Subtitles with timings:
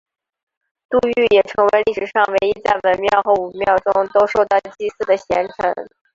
[0.89, 5.75] 杜预也成为历史上唯一在文庙和武庙中都受到祭祀的贤臣。